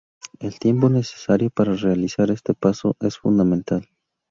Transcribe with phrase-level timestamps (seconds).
[0.39, 3.87] El tiempo necesario para realizar este paso es fundamental.